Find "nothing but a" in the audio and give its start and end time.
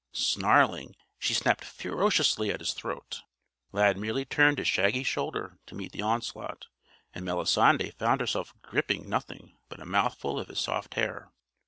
9.07-9.85